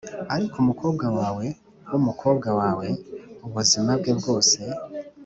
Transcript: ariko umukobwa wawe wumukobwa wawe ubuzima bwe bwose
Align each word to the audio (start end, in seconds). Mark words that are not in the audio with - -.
ariko 0.35 0.55
umukobwa 0.63 1.05
wawe 1.17 1.45
wumukobwa 1.91 2.49
wawe 2.59 2.87
ubuzima 3.45 3.91
bwe 3.99 4.11
bwose 4.19 4.57